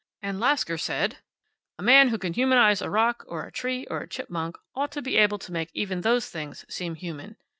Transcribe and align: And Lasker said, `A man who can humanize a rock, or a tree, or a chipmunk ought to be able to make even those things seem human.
And 0.23 0.39
Lasker 0.39 0.79
said, 0.79 1.19
`A 1.79 1.83
man 1.83 2.07
who 2.09 2.17
can 2.17 2.33
humanize 2.33 2.81
a 2.81 2.89
rock, 2.89 3.23
or 3.27 3.45
a 3.45 3.51
tree, 3.51 3.85
or 3.87 3.99
a 4.01 4.09
chipmunk 4.09 4.57
ought 4.73 4.91
to 4.93 5.01
be 5.03 5.15
able 5.17 5.37
to 5.37 5.51
make 5.51 5.69
even 5.75 6.01
those 6.01 6.27
things 6.27 6.65
seem 6.67 6.95
human. 6.95 7.35